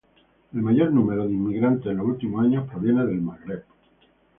El 0.51 0.63
mayor 0.63 0.91
número 0.91 1.27
de 1.27 1.31
inmigrantes 1.35 1.85
en 1.91 1.97
los 1.97 2.07
últimos 2.07 2.43
años 2.43 2.67
proviene 2.67 3.05
del 3.05 3.21
Magreb. 3.21 3.63